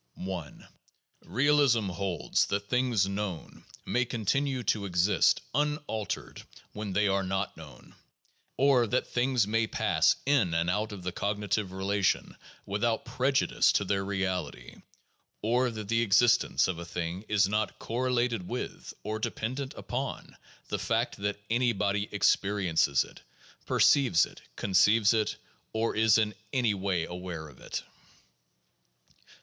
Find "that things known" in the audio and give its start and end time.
2.47-3.63